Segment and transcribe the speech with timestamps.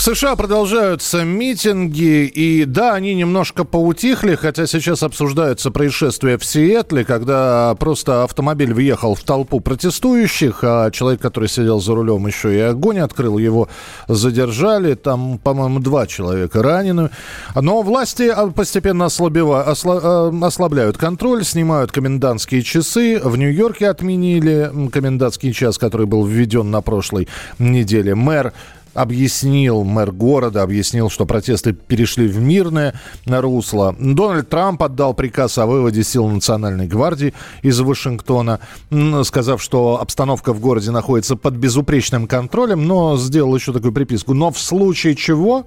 [0.00, 7.04] В США продолжаются митинги, и да, они немножко поутихли, хотя сейчас обсуждаются происшествия в Сиэтле,
[7.04, 12.60] когда просто автомобиль въехал в толпу протестующих, а человек, который сидел за рулем, еще и
[12.60, 13.68] огонь открыл, его
[14.08, 17.10] задержали, там, по-моему, два человека ранены.
[17.54, 23.20] Но власти постепенно ослабева, осла, э, ослабляют контроль, снимают комендантские часы.
[23.22, 27.28] В Нью-Йорке отменили комендантский час, который был введен на прошлой
[27.58, 28.14] неделе.
[28.14, 28.54] Мэр
[28.94, 32.94] объяснил, мэр города объяснил, что протесты перешли в мирное
[33.26, 33.94] русло.
[33.98, 38.60] Дональд Трамп отдал приказ о выводе сил Национальной гвардии из Вашингтона,
[39.24, 44.34] сказав, что обстановка в городе находится под безупречным контролем, но сделал еще такую приписку.
[44.34, 45.66] Но в случае чего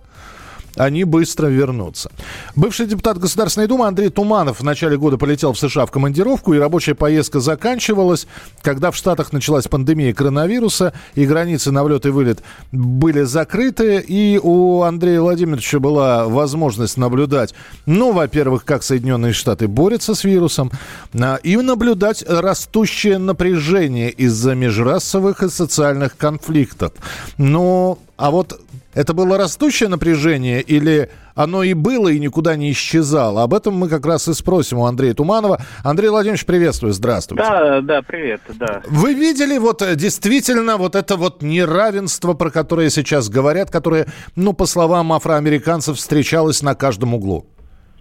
[0.76, 2.12] они быстро вернутся.
[2.56, 6.58] Бывший депутат Государственной Думы Андрей Туманов в начале года полетел в США в командировку, и
[6.58, 8.28] рабочая поездка заканчивалась,
[8.62, 14.40] когда в Штатах началась пандемия коронавируса, и границы на влет и вылет были закрыты, и
[14.42, 17.54] у Андрея Владимировича была возможность наблюдать,
[17.86, 20.72] ну, во-первых, как Соединенные Штаты борются с вирусом,
[21.14, 26.94] а, и наблюдать растущее напряжение из-за межрасовых и социальных конфликтов.
[27.38, 28.62] Но а вот
[28.94, 33.44] это было растущее напряжение или оно и было, и никуда не исчезало?
[33.44, 35.62] Об этом мы как раз и спросим у Андрея Туманова.
[35.84, 37.44] Андрей Владимирович, приветствую, здравствуйте.
[37.44, 38.82] Да, да, привет, да.
[38.88, 44.54] Вы видели вот э, действительно вот это вот неравенство, про которое сейчас говорят, которое, ну,
[44.54, 47.48] по словам афроамериканцев, встречалось на каждом углу?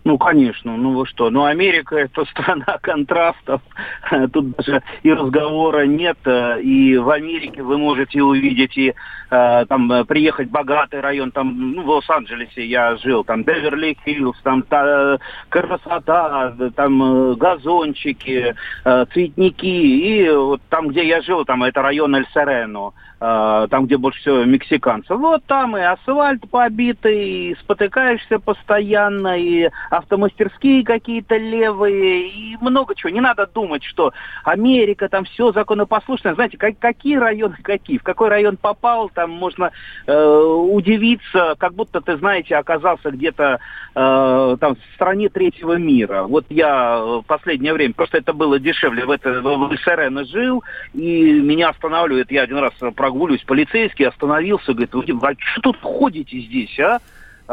[0.04, 3.60] Ну, конечно, ну вы что, ну Америка это страна контрастов,
[4.32, 8.94] тут даже и разговора нет, э, и в Америке вы можете увидеть и
[9.30, 14.62] э, там э, приехать богатый район, там, ну, в Лос-Анджелесе я жил, там Беверли-Хиллз, там
[14.62, 18.56] та, красота, там газончики,
[19.12, 24.44] цветники, и вот там, где я жил, там это район Эль-Серено, там, где больше всего
[24.44, 32.94] мексиканцев, вот там и асфальт побитый, и спотыкаешься постоянно, и автомастерские какие-то левые и много
[32.94, 33.10] чего.
[33.10, 36.34] Не надо думать, что Америка, там все законопослушное.
[36.34, 39.70] Знаете, как, какие районы какие, в какой район попал, там можно
[40.06, 43.60] э, удивиться, как будто ты, знаете, оказался где-то
[43.94, 46.22] э, там в стране третьего мира.
[46.22, 50.64] Вот я в последнее время, просто это было дешевле, в, это, в СРН жил,
[50.94, 56.38] и меня останавливает, я один раз прогуливаюсь, полицейский остановился, говорит, вы а что тут ходите
[56.38, 56.98] здесь, а?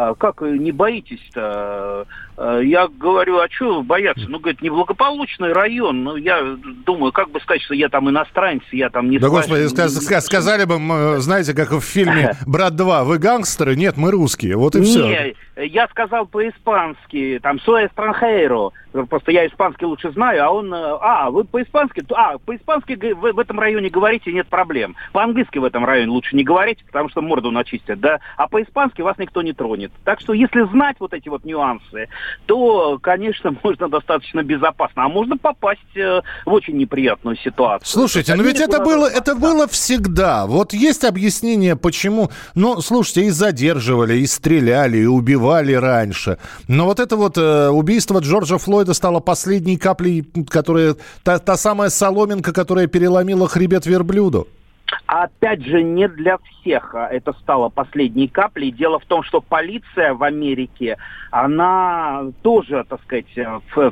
[0.02, 2.06] А как не боитесь-то?
[2.38, 4.26] А, я говорю, а что бояться?
[4.30, 6.04] Ну, говорит, неблагополучный район.
[6.04, 6.56] Ну, я
[6.86, 9.20] думаю, как бы сказать, что я там иностранец, я там не...
[9.20, 13.76] Да, господи, сказ- сказали бы, знаете, как в фильме «Брат 2», вы гангстеры?
[13.76, 15.36] Нет, мы русские, вот и все.
[15.58, 18.72] Не, я сказал по-испански, там, «soy extranjero»,
[19.10, 23.40] просто я испанский лучше знаю, а он, э, а, вы по-испански, а, по-испански в, в
[23.40, 24.96] этом районе говорите, нет проблем.
[25.12, 29.18] По-английски в этом районе лучше не говорить, потому что морду начистят, да, а по-испански вас
[29.18, 29.89] никто не тронет.
[30.04, 32.08] Так что если знать вот эти вот нюансы,
[32.46, 37.88] то, конечно, можно достаточно безопасно, а можно попасть э, в очень неприятную ситуацию.
[37.88, 40.48] Слушайте, но ведь это было, это было всегда.
[40.48, 46.38] Вот есть объяснение, почему, ну, слушайте, и задерживали, и стреляли, и убивали раньше.
[46.68, 51.90] Но вот это вот э, убийство Джорджа Флойда стало последней каплей, которая, та, та самая
[51.90, 54.48] соломинка, которая переломила хребет верблюду.
[55.06, 58.72] Опять же, не для всех а это стало последней каплей.
[58.72, 60.98] Дело в том, что полиция в Америке,
[61.32, 63.26] она тоже, так сказать,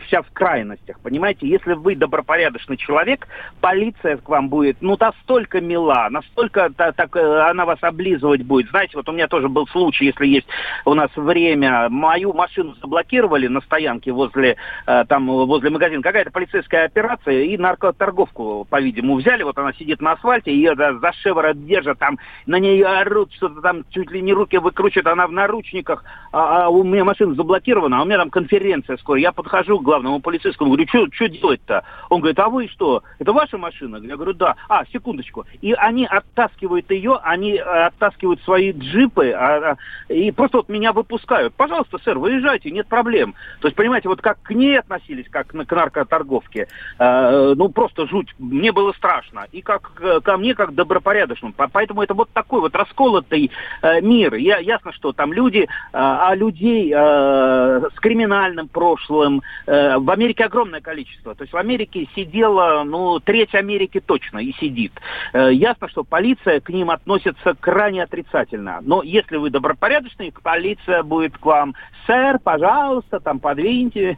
[0.06, 1.00] вся в крайностях.
[1.00, 3.28] Понимаете, если вы добропорядочный человек,
[3.62, 8.70] полиция к вам будет, ну, настолько мила, настолько так, так, э, она вас облизывать будет.
[8.70, 10.48] Знаете, вот у меня тоже был случай, если есть
[10.86, 16.02] у нас время, мою машину заблокировали на стоянке возле, э, там, возле магазина.
[16.02, 19.44] Какая-то полицейская операция, и наркоторговку, по-видимому, взяли.
[19.44, 23.84] Вот она сидит на асфальте, ее за, за держат, там на нее орут, что-то там
[23.90, 28.02] чуть ли не руки выкручивают, она в наручниках, а, а у меня машина заблокирована, а
[28.02, 29.20] у меня там конференция скоро.
[29.20, 31.84] Я подхожу к главному полицейскому, говорю, что делать-то?
[32.10, 33.98] Он говорит, а вы что, это ваша машина?
[33.98, 34.56] Я говорю, да.
[34.70, 35.46] А, секундочку.
[35.62, 40.94] И они оттаскивают ее, они э, оттаскивают свои джипы а, а, и просто вот меня
[40.94, 41.54] выпускают.
[41.54, 43.36] Пожалуйста, сэр, выезжайте, нет проблем.
[43.62, 46.68] То есть, понимаете, вот как к ней относились, как к наркоторговке,
[47.00, 48.34] э, ну просто жуть.
[48.40, 49.48] Мне было страшно.
[49.52, 49.92] И как
[50.24, 51.54] ко мне, как добропорядочным.
[51.54, 53.52] Поэтому это вот такой вот расколотый
[53.82, 54.36] э, мир.
[54.36, 60.46] Я, ясно, что там люди, э, а людей э, с криминальным прошлым э, в Америке
[60.46, 61.36] огромное количество.
[61.36, 64.94] То есть в Америке сидело, ну, треть Америки точно и сидит.
[65.34, 68.80] Э, ясно, что полиция к ним относится крайне отрицательно.
[68.82, 71.74] Но если вы добропорядочный, полиция будет к вам,
[72.06, 74.18] сэр, пожалуйста, там подвиньте.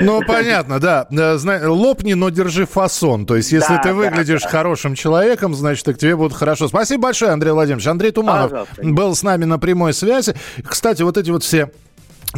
[0.00, 1.06] Ну, понятно, да.
[1.10, 3.26] Э, лопни, но держи фасон.
[3.26, 4.58] То есть, если да, ты выглядишь да, да.
[4.58, 6.68] хорошим человеком, значит, к тебе будут хорошо.
[6.68, 7.86] Спасибо большое, Андрей Владимирович.
[7.86, 8.82] Андрей Туманов Пожалуйста.
[8.82, 10.34] был с нами на прямой связи.
[10.64, 11.70] Кстати, вот эти вот все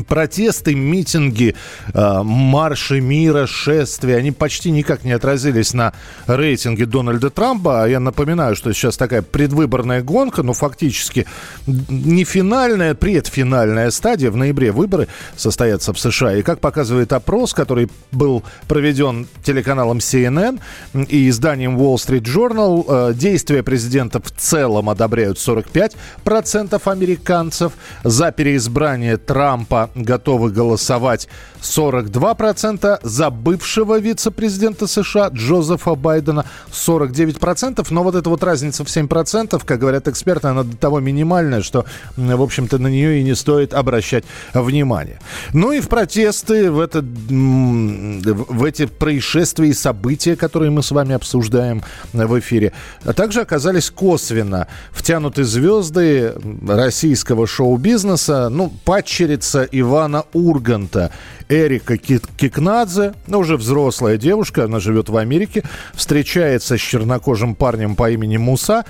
[0.06, 1.54] протесты, митинги,
[1.92, 5.92] э, марши мира, шествия, они почти никак не отразились на
[6.26, 7.84] рейтинге Дональда Трампа.
[7.84, 11.26] А я напоминаю, что сейчас такая предвыборная гонка, но фактически
[11.66, 14.30] не финальная, предфинальная стадия.
[14.30, 16.36] В ноябре выборы состоятся в США.
[16.36, 20.60] И как показывает опрос, который был проведен телеканалом CNN
[21.08, 27.72] и изданием Wall Street Journal, э, действия президента в целом одобряют 45% американцев.
[28.04, 31.28] За переизбрание Трампа готовы голосовать
[31.62, 37.86] 42%, за бывшего вице-президента США Джозефа Байдена 49%.
[37.90, 41.84] Но вот эта вот разница в 7%, как говорят эксперты, она до того минимальная, что,
[42.16, 45.18] в общем-то, на нее и не стоит обращать внимание.
[45.52, 51.14] Ну и в протесты, в, это, в эти происшествия и события, которые мы с вами
[51.14, 51.82] обсуждаем
[52.12, 52.72] в эфире,
[53.04, 56.34] а также оказались косвенно втянуты звезды
[56.66, 61.10] российского шоу-бизнеса, ну, падчерица Ивана Урганта.
[61.48, 68.10] Эрика Кикнадзе, ну, уже взрослая девушка, она живет в Америке, встречается с чернокожим парнем по
[68.10, 68.84] имени Муса.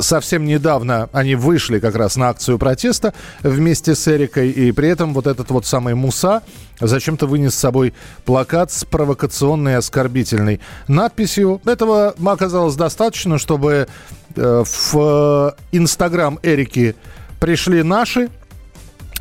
[0.00, 5.14] Совсем недавно они вышли как раз на акцию протеста вместе с Эрикой, и при этом
[5.14, 6.42] вот этот вот самый Муса
[6.80, 7.94] зачем-то вынес с собой
[8.24, 11.60] плакат с провокационной оскорбительной надписью.
[11.64, 13.86] Этого оказалось достаточно, чтобы
[14.34, 16.96] э, в Инстаграм Эрики
[17.38, 18.30] пришли наши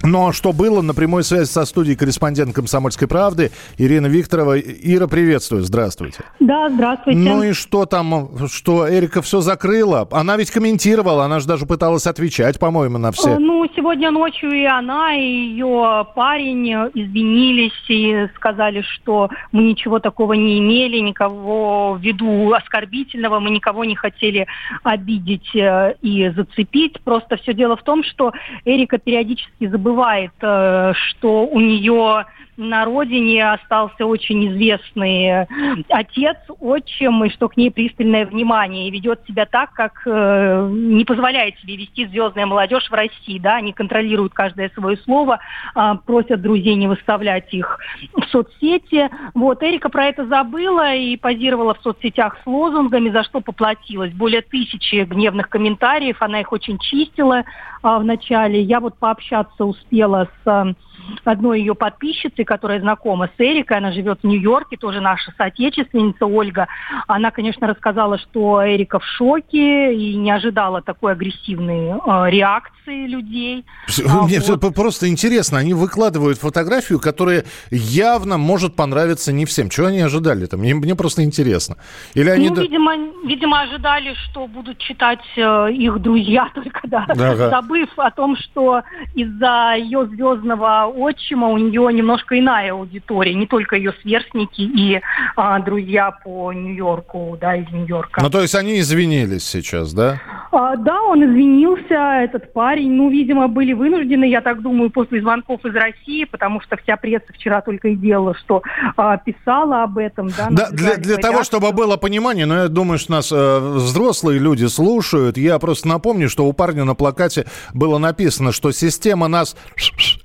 [0.03, 0.81] ну а что было?
[0.81, 4.59] На прямой связи со студией корреспондент «Комсомольской правды» Ирина Викторова.
[4.59, 6.19] Ира, приветствую, здравствуйте.
[6.39, 7.19] Да, здравствуйте.
[7.19, 10.07] Ну и что там, что Эрика все закрыла?
[10.11, 13.35] Она ведь комментировала, она же даже пыталась отвечать, по-моему, на все.
[13.35, 19.99] Э, ну, сегодня ночью и она, и ее парень извинились и сказали, что мы ничего
[19.99, 24.47] такого не имели, никого в виду оскорбительного, мы никого не хотели
[24.83, 27.01] обидеть э, и зацепить.
[27.01, 28.31] Просто все дело в том, что
[28.63, 32.25] Эрика периодически забывает бывает, э, что у нее
[32.59, 35.47] на родине остался очень известный
[35.87, 41.05] отец, отчим, и что к ней пристальное внимание, и ведет себя так, как э, не
[41.05, 45.39] позволяет себе вести звездная молодежь в России, да, они контролируют каждое свое слово,
[45.73, 47.79] э, просят друзей не выставлять их
[48.13, 49.09] в соцсети.
[49.33, 54.11] Вот, Эрика про это забыла и позировала в соцсетях с лозунгами, за что поплатилась.
[54.11, 57.43] Более тысячи гневных комментариев, она их очень чистила э,
[57.83, 58.61] в начале.
[58.61, 60.75] Я вот пообщаться успела с
[61.23, 66.67] одной ее подписчицей, которая знакома с Эрикой, она живет в Нью-Йорке, тоже наша соотечественница Ольга.
[67.07, 73.65] Она, конечно, рассказала, что Эрика в шоке и не ожидала такой агрессивной э, реакции людей.
[73.97, 74.75] Мне а, вот.
[74.75, 79.69] просто интересно, они выкладывают фотографию, которая явно может понравиться не всем.
[79.69, 80.59] Чего они ожидали там?
[80.59, 81.77] Мне, мне просто интересно.
[82.13, 82.49] Или они...
[82.49, 82.93] Ну, видимо,
[83.25, 87.49] видимо, ожидали, что будут читать э, их друзья только, да, ага.
[87.49, 88.81] забыв о том, что
[89.15, 95.01] из-за ее звездного отчима у нее немножко иная аудитория, не только ее сверстники и
[95.35, 98.21] а, друзья по Нью-Йорку, да, из Нью-Йорка.
[98.21, 100.21] Ну, то есть они извинились сейчас, да?
[100.51, 101.93] А, да, он извинился,
[102.23, 102.78] этот парень.
[102.87, 107.31] Ну, видимо, были вынуждены, я так думаю, после звонков из России, потому что вся пресса
[107.33, 108.63] вчера только и делала, что
[108.97, 110.29] а, писала об этом.
[110.29, 114.39] Да, да для, для того, чтобы было понимание, но я думаю, что нас э, взрослые
[114.39, 115.37] люди слушают.
[115.37, 119.55] Я просто напомню, что у парня на плакате было написано, что система нас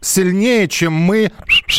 [0.00, 1.30] сильнее, чем мы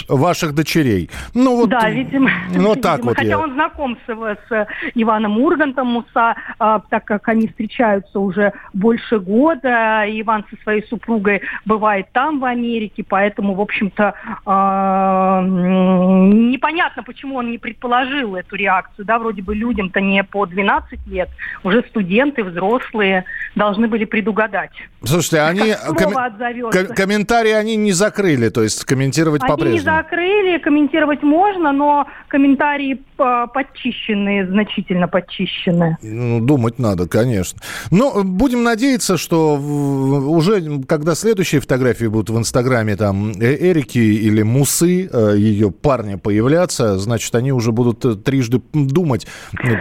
[0.07, 1.09] ваших дочерей.
[1.33, 2.29] Ну, вот, да, видимо.
[2.49, 3.39] Ну, видимо, так вот Хотя я.
[3.39, 9.19] он знаком с, с Иваном Ургантом Муса, а, так как они встречаются уже уже больше
[9.19, 10.03] года.
[10.07, 14.13] Иван со своей супругой бывает там, в Америке, поэтому, в общем-то,
[14.45, 19.05] а, непонятно, почему он не предположил эту реакцию.
[19.05, 21.29] Да, вроде бы людям-то не по 12 лет,
[21.63, 24.71] уже студенты, взрослые должны были предугадать.
[25.03, 29.77] Слушайте, они ком- комментарии они не закрыли, то есть комментировать они по-прежнему.
[29.77, 35.97] Они не закрыли, комментировать можно, но комментарии подчищенные, значительно подчищенные.
[36.01, 37.59] Ну, думать надо, конечно.
[37.91, 40.44] Ну, будем надеяться, что уже,
[40.87, 46.97] когда следующие фотографии будут в Инстаграме, там, э, Эрики или Мусы, э, ее парня, появляться,
[46.97, 49.27] значит, они уже будут трижды думать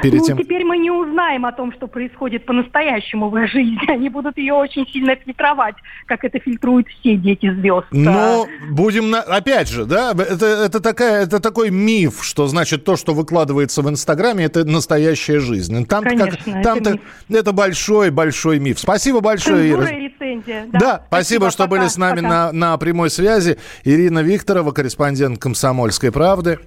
[0.03, 0.39] перед ну, тем...
[0.39, 3.91] теперь мы не узнаем о том, что происходит по-настоящему в их жизни.
[3.91, 7.87] Они будут ее очень сильно фильтровать, как это фильтруют все дети звезд.
[7.91, 9.21] Но будем, на...
[9.21, 13.89] опять же, да, это, это, такая, это такой миф, что, значит, то, что выкладывается в
[13.89, 15.87] Инстаграме, это настоящая жизнь.
[15.87, 18.79] Там Конечно, как, там-то это большой-большой миф.
[18.79, 19.87] Спасибо большое, Ира.
[19.87, 20.54] рецензия.
[20.73, 23.59] Да, да спасибо, спасибо что пока, были с нами на, на прямой связи.
[23.85, 26.59] Ирина Викторова, корреспондент «Комсомольской правды».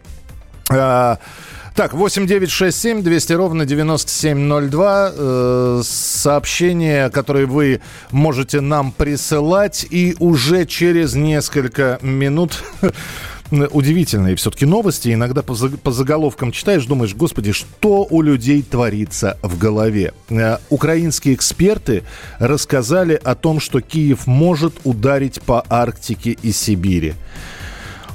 [0.70, 1.20] А,
[1.78, 5.12] так, 8967 200 ровно 9702.
[5.14, 9.86] Э, сообщения, которые вы можете нам присылать.
[9.92, 12.64] И уже через несколько минут
[13.52, 15.14] удивительные все-таки новости.
[15.14, 15.54] Иногда по,
[15.92, 20.14] заголовкам читаешь, думаешь, господи, что у людей творится в голове.
[20.30, 22.04] Э, украинские эксперты
[22.40, 27.14] рассказали о том, что Киев может ударить по Арктике и Сибири.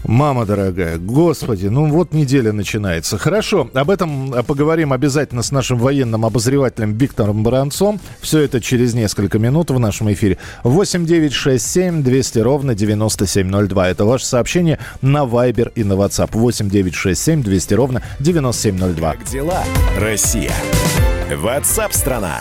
[0.04, 3.18] Мама дорогая, господи, ну вот неделя начинается.
[3.18, 8.00] Хорошо, об этом поговорим обязательно с нашим военным обозревателем Виктором Баранцом.
[8.20, 10.38] Все это через несколько минут в нашем эфире.
[10.64, 13.88] 8 9 6 7 200 ровно 9702.
[13.88, 16.30] Это ваше сообщение на Viber и на WhatsApp.
[16.32, 19.12] 8 9 6 7 200 ровно 9702.
[19.12, 19.62] Как дела,
[19.98, 20.52] Россия?
[21.30, 22.40] WhatsApp-страна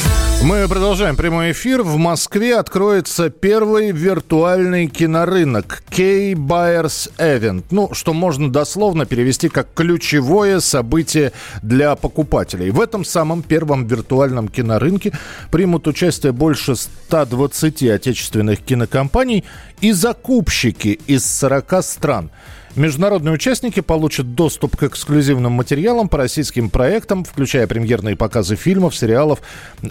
[0.43, 1.83] Мы продолжаем прямой эфир.
[1.83, 7.65] В Москве откроется первый виртуальный кинорынок K-Buyers Event.
[7.69, 11.31] Ну, что можно дословно перевести как ключевое событие
[11.61, 12.71] для покупателей.
[12.71, 15.13] В этом самом первом виртуальном кинорынке
[15.51, 19.45] примут участие больше 120 отечественных кинокомпаний
[19.79, 22.31] и закупщики из 40 стран–
[22.75, 29.41] Международные участники получат доступ к эксклюзивным материалам по российским проектам, включая премьерные показы фильмов, сериалов,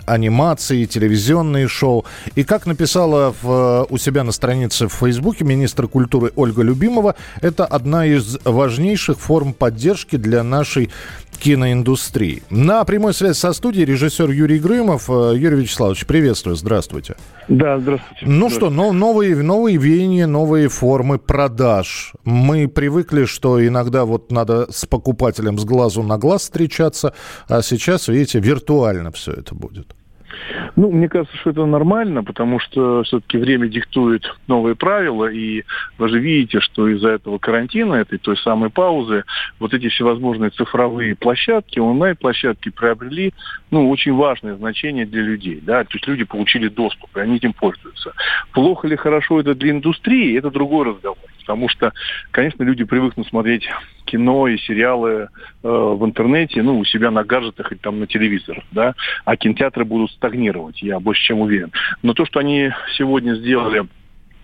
[0.07, 2.07] анимации, телевизионные шоу.
[2.37, 7.67] И как написала в, у себя на странице в Фейсбуке министр культуры Ольга Любимова, это
[7.67, 10.91] одна из важнейших форм поддержки для нашей
[11.41, 12.43] киноиндустрии.
[12.51, 15.09] На прямой связи со студией режиссер Юрий Грымов.
[15.09, 17.17] Э, Юрий Вячеславович, приветствую, здравствуйте.
[17.49, 18.27] Да, здравствуйте.
[18.27, 18.55] Ну здравствуйте.
[18.57, 22.13] что, но, новые, новые веяния, новые формы продаж.
[22.25, 27.15] Мы привыкли, что иногда вот надо с покупателем с глазу на глаз встречаться,
[27.49, 29.95] а сейчас, видите, виртуально все это будет.
[30.77, 35.65] Ну, мне кажется, что это нормально, потому что все-таки время диктует новые правила, и
[35.99, 39.25] вы же видите, что из-за этого карантина, этой той самой паузы,
[39.59, 43.33] вот эти всевозможные цифровые площадки, онлайн-площадки приобрели,
[43.71, 47.53] ну, очень важное значение для людей, да, то есть люди получили доступ, и они этим
[47.53, 48.13] пользуются.
[48.53, 51.19] Плохо ли хорошо это для индустрии, это другой разговор.
[51.41, 51.93] Потому что,
[52.31, 53.69] конечно, люди привыкнут смотреть
[54.05, 55.29] кино и сериалы э,
[55.63, 58.95] в интернете, ну, у себя на гаджетах или там на телевизорах, да,
[59.25, 61.73] а кинотеатры будут стагнировать, я больше чем уверен.
[62.03, 63.87] Но то, что они сегодня сделали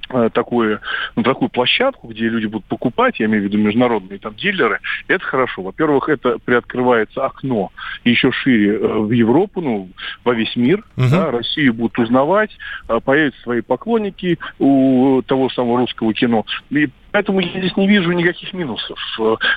[0.08, 0.80] Э, такую,
[1.16, 4.78] ну, такую площадку, где люди будут покупать, я имею в виду международные там дилеры,
[5.08, 5.62] это хорошо.
[5.62, 7.72] Во-первых, это приоткрывается окно
[8.04, 9.88] еще шире э, в Европу, ну,
[10.22, 10.84] во весь мир.
[10.96, 11.10] Uh-huh.
[11.10, 12.50] Да, Россию будут узнавать,
[12.88, 16.46] э, появятся свои поклонники у того самого русского кино.
[16.70, 18.98] И Поэтому я здесь не вижу никаких минусов.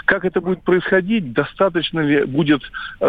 [0.05, 2.61] Как это будет происходить, достаточно ли будет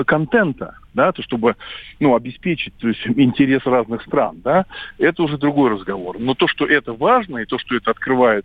[0.07, 1.55] контента, да, то, чтобы
[2.01, 4.67] ну, обеспечить то есть, интерес разных стран, да,
[4.99, 6.19] это уже другой разговор.
[6.19, 8.45] Но то, что это важно, и то, что это открывает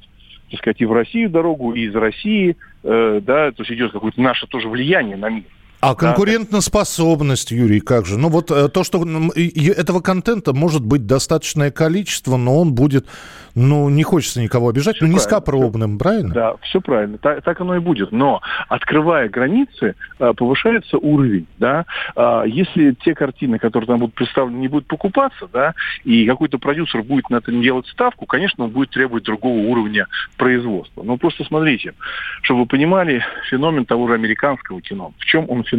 [0.52, 4.22] так сказать, и в Россию дорогу, и из России, э, да, то есть идет какое-то
[4.22, 5.46] наше тоже влияние на мир.
[5.86, 8.18] А конкурентоспособность, Юрий, как же?
[8.18, 13.06] Ну вот э, то, что этого контента может быть достаточное количество, но он будет,
[13.54, 16.34] ну, не хочется никого обижать, но низкопробным, правильно?
[16.34, 17.20] Да, все правильно.
[17.20, 18.12] Так, так оно и будет.
[18.12, 21.86] Но открывая границы, э, повышается уровень, да.
[22.16, 27.04] А, если те картины, которые там будут представлены, не будут покупаться, да, и какой-то продюсер
[27.04, 31.04] будет на этом делать ставку, конечно, он будет требовать другого уровня производства.
[31.04, 31.94] Но просто смотрите,
[32.42, 35.14] чтобы вы понимали феномен того же американского кино.
[35.20, 35.75] В чем он феномен?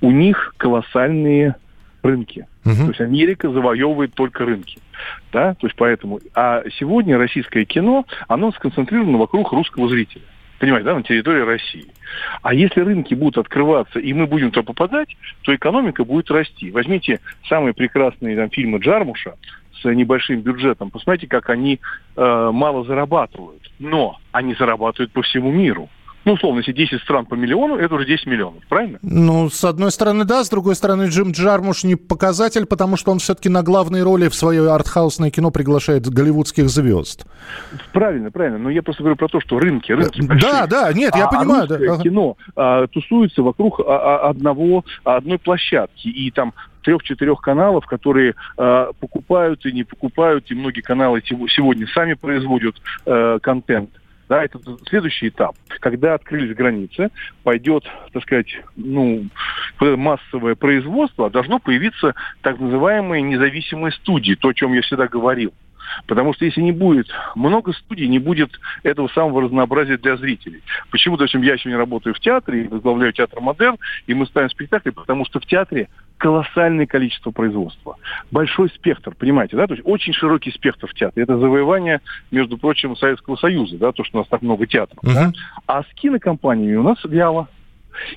[0.00, 1.56] У них колоссальные
[2.02, 2.46] рынки.
[2.64, 2.74] Угу.
[2.74, 4.78] То есть Америка завоевывает только рынки.
[5.32, 5.54] Да?
[5.54, 6.20] То есть поэтому...
[6.34, 10.22] А сегодня российское кино, оно сконцентрировано вокруг русского зрителя.
[10.58, 11.86] Понимаете, да, на территории России.
[12.42, 16.72] А если рынки будут открываться, и мы будем туда попадать, то экономика будет расти.
[16.72, 19.34] Возьмите самые прекрасные там, фильмы Джармуша
[19.80, 20.90] с небольшим бюджетом.
[20.90, 21.78] Посмотрите, как они
[22.16, 23.70] э, мало зарабатывают.
[23.78, 25.88] Но они зарабатывают по всему миру.
[26.28, 28.98] Ну, условно, если 10 стран по миллиону, это уже 10 миллионов, правильно?
[29.00, 33.18] Ну, с одной стороны, да, с другой стороны, Джим Джармуш не показатель, потому что он
[33.18, 37.24] все-таки на главной роли в свое артхаусное кино приглашает голливудских звезд.
[37.94, 38.58] Правильно, правильно.
[38.58, 40.52] Но я просто говорю про то, что рынки, рынки большие.
[40.52, 41.64] Да, да, нет, я а, понимаю.
[41.64, 41.66] А
[41.96, 42.02] да.
[42.02, 46.08] кино а, тусуется вокруг а, а, одного, одной площадки.
[46.08, 52.14] И там трех-четырех каналов, которые э, покупают и не покупают, и многие каналы сегодня сами
[52.14, 53.90] производят э, контент.
[54.28, 55.56] Да, это следующий этап.
[55.80, 57.10] Когда открылись границы,
[57.44, 59.26] пойдет, так сказать, ну,
[59.80, 65.54] массовое производство, должно появиться так называемые независимые студии, то, о чем я всегда говорил.
[66.06, 68.50] Потому что если не будет много студий, не будет
[68.82, 70.62] этого самого разнообразия для зрителей.
[70.90, 75.24] Почему, допустим, я сегодня работаю в театре, возглавляю театр «Модерн», и мы ставим спектакли, потому
[75.24, 77.96] что в театре колоссальное количество производства.
[78.30, 79.66] Большой спектр, понимаете, да?
[79.66, 81.22] То есть очень широкий спектр в театре.
[81.22, 85.02] Это завоевание, между прочим, Советского Союза, да, то, что у нас так много театров.
[85.04, 85.14] Uh-huh.
[85.14, 85.32] Да?
[85.66, 87.48] А с кинокомпаниями у нас вяло.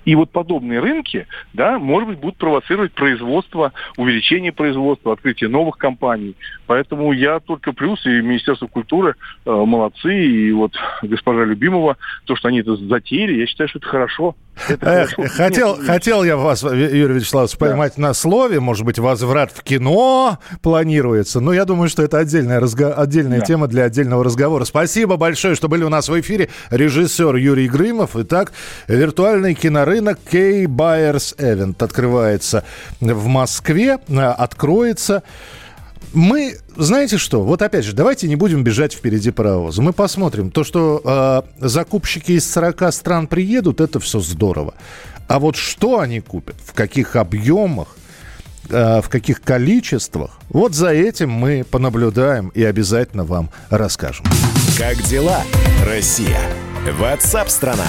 [0.05, 6.35] И вот подобные рынки, да, может быть, будут провоцировать производство, увеличение производства, открытие новых компаний.
[6.67, 12.47] Поэтому я только плюс, и Министерство культуры э, молодцы, и вот госпожа Любимова, то, что
[12.47, 14.35] они это затеяли, я считаю, что это хорошо.
[14.67, 18.01] Эх, хотел, Нет, хотел я вас, Юрий Вячеславович, поймать да.
[18.03, 18.59] на слове.
[18.59, 21.39] Может быть, возврат в кино планируется.
[21.39, 22.93] Но я думаю, что это отдельная, разго...
[22.93, 23.45] отдельная да.
[23.45, 24.65] тема для отдельного разговора.
[24.65, 26.49] Спасибо большое, что были у нас в эфире.
[26.69, 28.15] Режиссер Юрий Грымов.
[28.15, 28.51] Итак,
[28.87, 32.63] виртуальный кинорынок K-Buyers Event открывается
[32.99, 33.97] в Москве.
[34.09, 35.23] Откроется
[36.13, 39.81] мы, знаете что, вот опять же, давайте не будем бежать впереди паровоза.
[39.81, 40.51] Мы посмотрим.
[40.51, 44.73] То, что э, закупщики из 40 стран приедут, это все здорово.
[45.27, 47.95] А вот что они купят, в каких объемах,
[48.69, 54.25] э, в каких количествах, вот за этим мы понаблюдаем и обязательно вам расскажем.
[54.77, 55.43] Как дела,
[55.85, 56.41] Россия?
[56.99, 57.87] Ватсап-страна!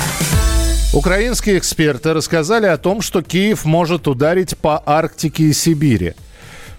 [0.92, 6.12] Украинские эксперты рассказали о том, что Киев может ударить по Арктике и Сибири.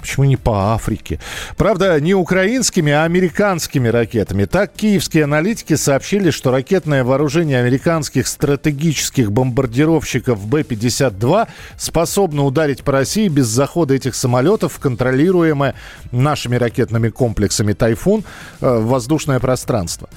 [0.03, 1.17] Почему не по Африке?
[1.55, 4.43] Правда, не украинскими, а американскими ракетами.
[4.43, 13.29] Так, киевские аналитики сообщили, что ракетное вооружение американских стратегических бомбардировщиков Б-52 способно ударить по России
[13.29, 15.73] без захода этих самолетов, контролируемое
[16.11, 18.25] нашими ракетными комплексами «Тайфун»
[18.59, 20.09] э, в воздушное пространство.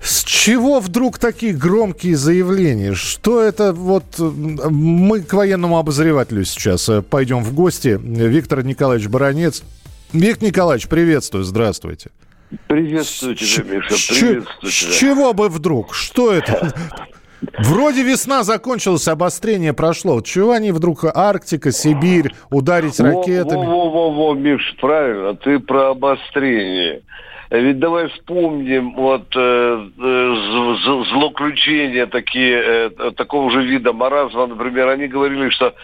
[0.00, 2.94] С чего вдруг такие громкие заявления?
[2.94, 4.04] Что это вот...
[4.18, 7.98] Мы к военному обозревателю сейчас э, пойдем в гости.
[8.00, 9.62] Виктор Николаевич Баранец.
[10.12, 12.10] Виктор Николаевич, приветствую, здравствуйте.
[12.66, 14.70] Приветствую тебя, Миша, приветствую тебя.
[14.70, 15.94] С чего бы вдруг?
[15.94, 16.72] Что это?
[17.58, 20.20] Вроде весна закончилась, обострение прошло.
[20.22, 23.64] Чего они вдруг Арктика, Сибирь, ударить ракетами?
[23.64, 27.02] Во-во-во, Миш, правильно, ты про обострение.
[27.50, 35.08] Ведь давай вспомним вот э, э злоключения такие, э, такого же вида маразма, например, они
[35.08, 35.74] говорили, что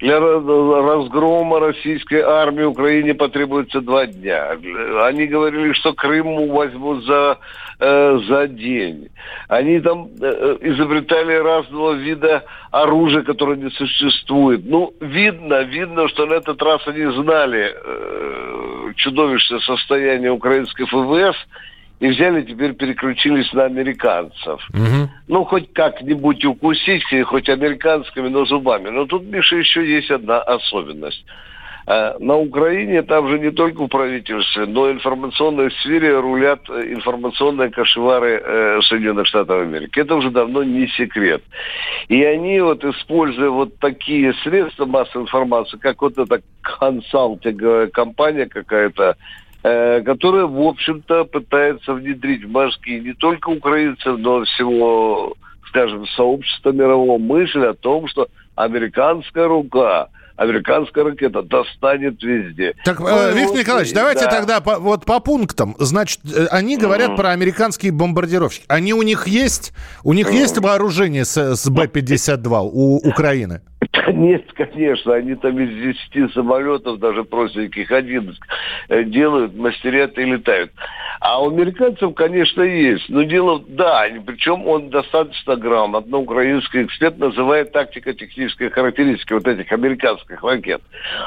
[0.00, 4.56] для разгрома российской армии Украине потребуется два дня.
[5.02, 7.38] Они говорили, что Крым возьмут за,
[7.80, 9.08] э, за день.
[9.48, 14.62] Они там э, изобретали разного вида оружия, которое не существует.
[14.64, 21.36] Ну, видно, видно, что на этот раз они знали э, чудовищное состояние украинской ФВС
[22.00, 24.60] и взяли, теперь переключились на американцев.
[24.72, 25.10] Угу.
[25.28, 28.88] Ну, хоть как-нибудь укусить, хоть американскими, но зубами.
[28.88, 31.24] Но тут, Миша, еще есть одна особенность.
[31.88, 36.60] Э, на Украине там же не только в правительстве, но и в информационной сфере рулят
[36.68, 39.98] э, информационные кошевары э, Соединенных Штатов Америки.
[39.98, 41.42] Это уже давно не секрет.
[42.08, 49.16] И они вот, используя вот такие средства массовой информации, как вот эта консалтинговая компания какая-то,
[49.62, 55.34] которая, в общем-то, пытается внедрить в мозги не только украинцев, но всего,
[55.68, 62.74] скажем, сообщества мирового мысль о том, что американская рука американская ракета достанет везде.
[62.84, 64.30] Так, ну, э, Виктор вот, Николаевич, давайте да.
[64.30, 65.74] тогда по, вот по пунктам.
[65.80, 67.16] Значит, э, они говорят mm.
[67.16, 68.64] про американские бомбардировщики.
[68.68, 69.72] Они у них есть?
[70.04, 70.34] У них mm.
[70.34, 73.62] есть вооружение с, с Б-52 у Украины?
[74.12, 78.38] Нет, конечно, они там из 10 самолетов, даже простеньких, 11
[78.88, 80.72] э, делают, мастерят и летают.
[81.20, 83.08] А у американцев, конечно, есть.
[83.08, 86.18] Но дело, да, причем он достаточно грамотно.
[86.18, 90.82] Украинский эксперт называет тактико-технические характеристики вот этих американских ракет.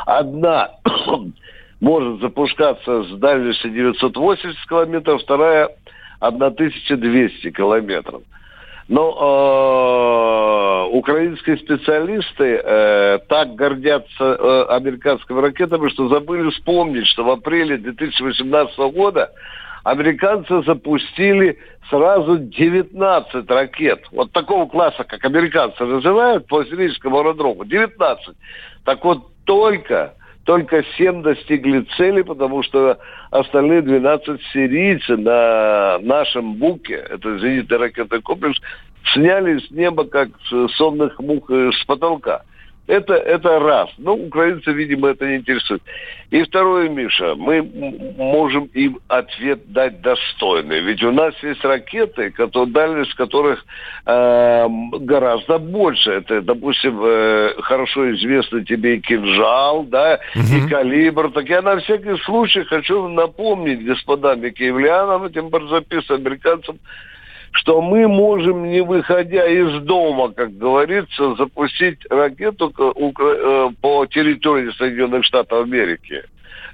[0.06, 0.72] Одна
[1.82, 5.70] может запускаться с дальностью 980 километров, вторая
[6.20, 8.22] 1200 километров.
[8.88, 17.30] Но э, украинские специалисты э, так гордятся э, американскими ракетами, что забыли вспомнить, что в
[17.30, 19.32] апреле 2018 года
[19.84, 24.04] американцы запустили сразу 19 ракет.
[24.12, 27.66] Вот такого класса, как американцы называют, по сирийскому аэродрому.
[27.66, 28.36] 19.
[28.86, 30.14] Так вот, только
[30.44, 32.98] только 7 достигли цели, потому что
[33.30, 38.60] остальные 12 сирийцы на нашем буке, это зенитный ракетный комплекс,
[39.14, 40.30] сняли с неба, как
[40.76, 42.44] сонных мух э, с потолка.
[42.92, 43.90] Это, это раз.
[43.98, 45.82] Но ну, украинцы, видимо, это не интересует.
[46.30, 47.62] И второе, Миша, мы
[48.18, 50.82] можем им ответ дать достойный.
[50.82, 53.66] Ведь у нас есть ракеты, которые, дальность которых
[54.06, 54.68] э,
[55.00, 56.12] гораздо больше.
[56.12, 60.44] Это, допустим, э, хорошо известный тебе и кинжал, да, угу.
[60.54, 61.32] и калибр.
[61.32, 66.78] Так я на всякий случай хочу напомнить господам и киевлянам, этим барзаписам, американцам,
[67.52, 75.26] что мы можем, не выходя из дома, как говорится, запустить ракету э, по территории Соединенных
[75.26, 76.24] Штатов Америки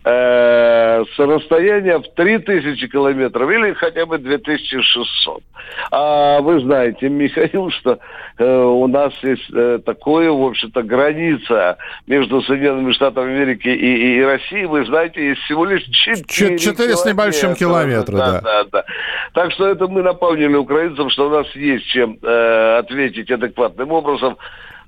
[0.03, 5.43] э, с расстояния в 3000 километров или хотя бы 2600.
[5.91, 7.99] А вы знаете, Михаил, что
[8.37, 14.23] э, у нас есть э, такое, в общем-то, граница между Соединенными Штатами Америки и, и
[14.23, 18.41] Россией, вы знаете, есть всего лишь 4 4 с небольшим километра, да, да.
[18.41, 18.85] да, да.
[19.33, 24.37] Так что это мы напомнили украинцам, что у нас есть чем э, ответить адекватным образом.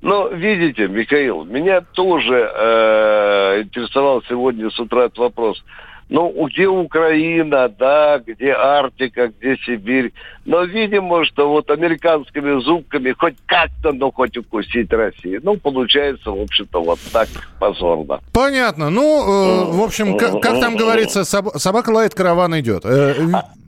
[0.02, 5.64] Но видите, Михаил, меня тоже э, интересовал сегодня с утра этот вопрос.
[6.10, 10.12] Ну, где Украина, да, где Арктика, где Сибирь.
[10.44, 15.42] Но, видимо, что вот американскими зубками хоть как-то, ну, хоть укусить Россию.
[15.44, 18.22] Ну, получается, в общем-то, вот так позорно.
[18.34, 18.90] Понятно.
[18.90, 22.86] Ну, э, в общем, как, как там говорится, собака лает, караван идет.
[22.86, 23.14] Э,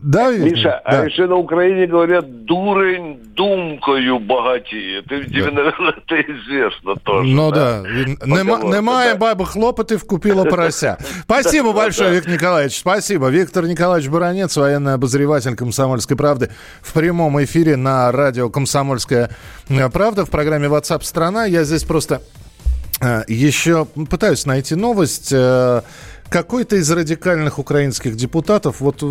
[0.03, 1.01] да, Миша, а да.
[1.01, 5.03] а еще на Украине говорят, дурень думкою багатіє.
[5.03, 7.29] Ти, тебе, наверное, это известно тоже.
[7.29, 7.83] Ну да.
[7.83, 8.27] да.
[8.27, 10.97] Нема, немає бабы хлопоты, купила порося.
[11.23, 12.79] Спасибо большое, Виктор Николаевич.
[12.79, 13.31] Спасибо.
[13.31, 16.51] Виктор Николаевич Баранец, военный обозреватель «Комсомольской правды»
[16.83, 19.31] в прямом эфире на радио «Комсомольская
[19.93, 21.47] правда» в программе WhatsApp страна».
[21.47, 22.21] Я здесь просто
[23.01, 25.83] э, еще пытаюсь найти новость э,
[26.32, 29.04] какой-то из радикальных украинских депутатов, вот,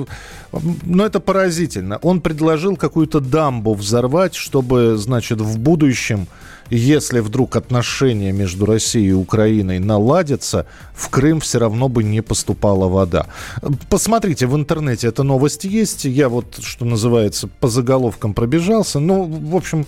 [0.52, 6.28] ну это поразительно, он предложил какую-то дамбу взорвать, чтобы, значит, в будущем,
[6.70, 12.88] если вдруг отношения между Россией и Украиной наладятся, в Крым все равно бы не поступала
[12.88, 13.26] вода.
[13.90, 19.54] Посмотрите, в интернете эта новость есть, я вот, что называется, по заголовкам пробежался, ну, в
[19.54, 19.84] общем...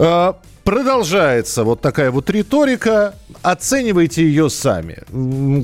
[0.00, 0.36] А,
[0.66, 3.14] продолжается вот такая вот риторика.
[3.42, 4.98] Оценивайте ее сами.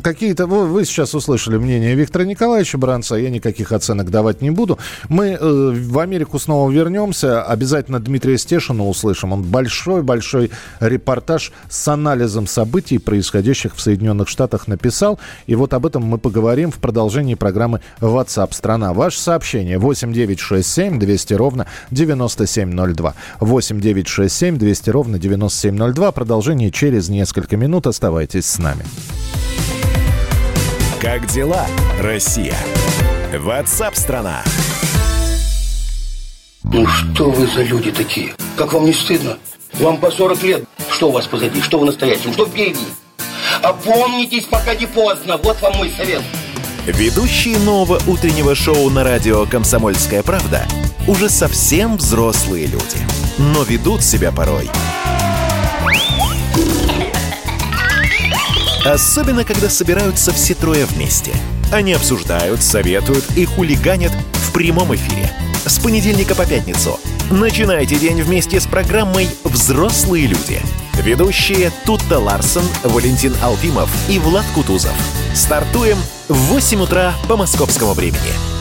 [0.00, 0.46] Какие-то...
[0.46, 3.16] Вы, сейчас услышали мнение Виктора Николаевича Бранца.
[3.16, 4.78] Я никаких оценок давать не буду.
[5.08, 7.42] Мы э, в Америку снова вернемся.
[7.42, 9.32] Обязательно Дмитрия Стешина услышим.
[9.32, 15.18] Он большой-большой репортаж с анализом событий, происходящих в Соединенных Штатах, написал.
[15.48, 18.92] И вот об этом мы поговорим в продолжении программы WhatsApp страна.
[18.92, 23.14] Ваше сообщение 8967 200 ровно 9702.
[23.40, 26.12] 8967 200 ровно 9702.
[26.12, 27.86] Продолжение через несколько минут.
[27.86, 28.84] Оставайтесь с нами.
[31.00, 31.66] Как дела,
[32.00, 32.56] Россия?
[33.36, 34.44] Ватсап-страна!
[36.62, 38.34] Ну что вы за люди такие?
[38.56, 39.38] Как вам не стыдно?
[39.74, 40.64] Вам по 40 лет.
[40.90, 41.60] Что у вас позади?
[41.60, 42.32] Что вы настоящем?
[42.32, 42.86] Что впереди?
[43.62, 45.38] Опомнитесь, пока не поздно.
[45.42, 46.22] Вот вам мой совет.
[46.86, 50.66] Ведущие нового утреннего шоу на радио «Комсомольская правда»
[51.06, 53.21] уже совсем взрослые люди.
[53.38, 54.70] Но ведут себя порой.
[58.84, 61.32] Особенно, когда собираются все трое вместе.
[61.72, 65.30] Они обсуждают, советуют и хулиганят в прямом эфире.
[65.64, 66.98] С понедельника по пятницу.
[67.30, 70.60] Начинайте день вместе с программой «Взрослые люди».
[70.94, 74.92] Ведущие Тутта Ларсон, Валентин Алфимов и Влад Кутузов.
[75.34, 78.51] Стартуем в 8 утра по московскому времени.